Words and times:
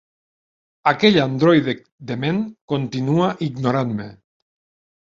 Aquell 0.91 1.19
androide 1.25 1.75
dement 2.13 2.41
continua 2.75 3.31
ignorant-me. 3.51 4.15